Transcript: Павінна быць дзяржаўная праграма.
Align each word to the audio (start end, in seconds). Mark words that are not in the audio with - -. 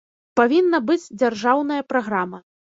Павінна 0.39 0.79
быць 0.87 1.11
дзяржаўная 1.19 1.79
праграма. 1.91 2.43